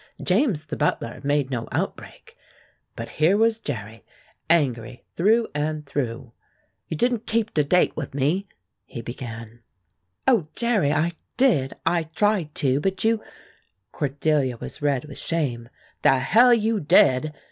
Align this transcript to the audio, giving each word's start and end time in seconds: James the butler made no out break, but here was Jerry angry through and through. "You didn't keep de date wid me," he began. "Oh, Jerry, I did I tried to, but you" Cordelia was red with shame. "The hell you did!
James 0.23 0.65
the 0.65 0.75
butler 0.75 1.21
made 1.23 1.51
no 1.51 1.67
out 1.71 1.95
break, 1.95 2.35
but 2.95 3.07
here 3.07 3.37
was 3.37 3.59
Jerry 3.59 4.03
angry 4.49 5.03
through 5.15 5.45
and 5.53 5.85
through. 5.85 6.33
"You 6.87 6.97
didn't 6.97 7.27
keep 7.27 7.53
de 7.53 7.63
date 7.63 7.95
wid 7.95 8.15
me," 8.15 8.47
he 8.85 9.03
began. 9.03 9.59
"Oh, 10.27 10.47
Jerry, 10.55 10.91
I 10.91 11.11
did 11.37 11.73
I 11.85 12.01
tried 12.05 12.55
to, 12.55 12.79
but 12.79 13.03
you" 13.03 13.21
Cordelia 13.91 14.57
was 14.57 14.81
red 14.81 15.05
with 15.05 15.19
shame. 15.19 15.69
"The 16.01 16.17
hell 16.17 16.51
you 16.51 16.79
did! 16.79 17.33